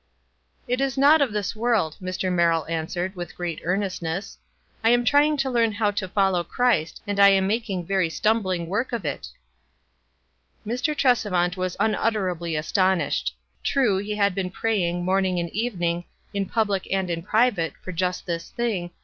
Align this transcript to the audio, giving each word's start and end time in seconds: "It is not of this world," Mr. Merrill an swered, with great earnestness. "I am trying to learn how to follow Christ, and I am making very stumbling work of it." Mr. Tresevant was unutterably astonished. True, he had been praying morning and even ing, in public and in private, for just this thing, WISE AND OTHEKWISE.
"It 0.67 0.81
is 0.81 0.97
not 0.97 1.21
of 1.21 1.31
this 1.31 1.55
world," 1.55 1.95
Mr. 2.01 2.31
Merrill 2.33 2.63
an 2.63 2.87
swered, 2.87 3.13
with 3.13 3.35
great 3.37 3.61
earnestness. 3.63 4.39
"I 4.83 4.89
am 4.89 5.05
trying 5.05 5.37
to 5.37 5.49
learn 5.51 5.73
how 5.73 5.91
to 5.91 6.07
follow 6.07 6.43
Christ, 6.43 7.03
and 7.05 7.19
I 7.19 7.29
am 7.29 7.45
making 7.45 7.85
very 7.85 8.09
stumbling 8.09 8.65
work 8.65 8.93
of 8.93 9.05
it." 9.05 9.27
Mr. 10.65 10.95
Tresevant 10.97 11.55
was 11.55 11.77
unutterably 11.79 12.55
astonished. 12.55 13.35
True, 13.63 13.97
he 13.99 14.15
had 14.15 14.33
been 14.33 14.49
praying 14.49 15.05
morning 15.05 15.37
and 15.39 15.51
even 15.51 15.83
ing, 15.83 16.05
in 16.33 16.47
public 16.47 16.87
and 16.91 17.07
in 17.11 17.21
private, 17.21 17.73
for 17.83 17.91
just 17.91 18.25
this 18.25 18.49
thing, 18.49 18.65
WISE 18.65 18.83
AND 18.85 18.89
OTHEKWISE. 18.89 18.97